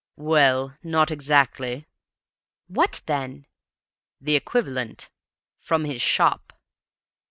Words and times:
"Well, 0.17 0.75
not 0.81 1.11
exactly." 1.11 1.85
"What, 2.65 3.01
then?" 3.05 3.45
"The 4.19 4.35
equivalent 4.35 5.11
from 5.59 5.85
his 5.85 6.01
shop." 6.01 6.53